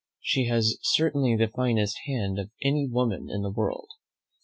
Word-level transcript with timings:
She 0.19 0.47
has 0.47 0.79
certainly 0.81 1.35
the 1.35 1.47
finest 1.55 1.95
hand 2.07 2.39
of 2.39 2.49
any 2.63 2.87
woman 2.89 3.27
in 3.29 3.43
the 3.43 3.51
world. 3.51 3.89